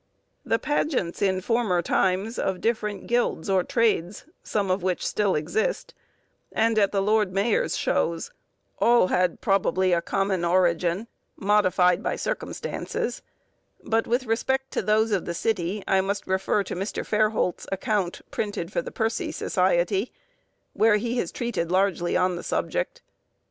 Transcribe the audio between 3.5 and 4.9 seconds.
or trades, some of